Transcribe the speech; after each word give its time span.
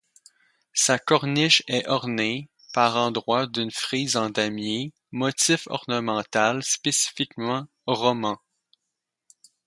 Sa 0.73 0.97
corniche 0.97 1.61
est 1.67 1.87
ornée 1.87 2.49
par 2.73 2.95
endroits 2.97 3.45
d'une 3.45 3.69
frise 3.69 4.15
en 4.15 4.31
damier, 4.31 4.93
motif 5.11 5.67
ornemental 5.67 6.63
spécifiquement 6.63 7.67
roman. 7.85 8.39